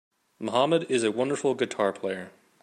Mohammed 0.39 0.89
is 0.89 1.03
a 1.03 1.11
wonderful 1.11 1.53
guitar 1.53 1.93
player. 1.93 2.31